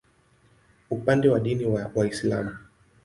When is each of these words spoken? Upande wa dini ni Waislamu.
Upande 0.89 1.29
wa 1.29 1.39
dini 1.39 1.65
ni 1.65 1.77
Waislamu. 1.95 2.57